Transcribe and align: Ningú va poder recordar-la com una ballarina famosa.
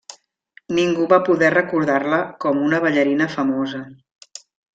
Ningú 0.77 1.03
va 1.11 1.19
poder 1.27 1.51
recordar-la 1.55 2.21
com 2.47 2.63
una 2.71 2.81
ballarina 2.87 3.29
famosa. 3.35 3.85